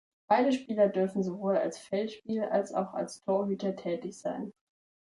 [0.27, 4.51] Beide Spieler dürfen sowohl als Feldspieler, als auch als Torhüter tätig sein.